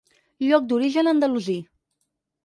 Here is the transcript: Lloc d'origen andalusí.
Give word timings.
Lloc 0.43 0.63
d'origen 0.71 1.09
andalusí. 1.11 1.59